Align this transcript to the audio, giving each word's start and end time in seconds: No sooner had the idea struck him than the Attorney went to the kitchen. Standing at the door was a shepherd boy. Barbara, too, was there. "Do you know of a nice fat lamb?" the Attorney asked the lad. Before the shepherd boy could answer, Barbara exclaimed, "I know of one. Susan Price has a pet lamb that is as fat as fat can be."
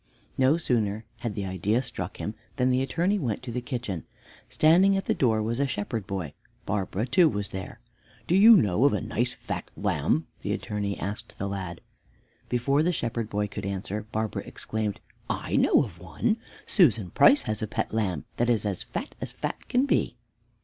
No 0.35 0.57
sooner 0.57 1.05
had 1.19 1.35
the 1.35 1.45
idea 1.45 1.83
struck 1.83 2.17
him 2.17 2.33
than 2.55 2.71
the 2.71 2.81
Attorney 2.81 3.19
went 3.19 3.43
to 3.43 3.51
the 3.51 3.61
kitchen. 3.61 4.03
Standing 4.49 4.97
at 4.97 5.05
the 5.05 5.13
door 5.13 5.43
was 5.43 5.59
a 5.59 5.67
shepherd 5.67 6.07
boy. 6.07 6.33
Barbara, 6.65 7.05
too, 7.05 7.29
was 7.29 7.49
there. 7.49 7.79
"Do 8.25 8.33
you 8.33 8.57
know 8.57 8.85
of 8.85 8.93
a 8.93 9.01
nice 9.03 9.33
fat 9.33 9.69
lamb?" 9.77 10.25
the 10.41 10.53
Attorney 10.53 10.99
asked 10.99 11.37
the 11.37 11.47
lad. 11.47 11.81
Before 12.49 12.81
the 12.81 12.91
shepherd 12.91 13.29
boy 13.29 13.45
could 13.47 13.63
answer, 13.63 14.07
Barbara 14.11 14.41
exclaimed, 14.47 14.99
"I 15.29 15.55
know 15.55 15.83
of 15.83 15.99
one. 15.99 16.37
Susan 16.65 17.11
Price 17.11 17.43
has 17.43 17.61
a 17.61 17.67
pet 17.67 17.93
lamb 17.93 18.25
that 18.37 18.49
is 18.49 18.65
as 18.65 18.81
fat 18.81 19.13
as 19.21 19.31
fat 19.31 19.69
can 19.69 19.85
be." 19.85 20.15